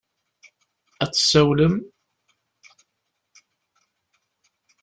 Ad 1.03 1.09
d-tsawalem? 1.11 1.75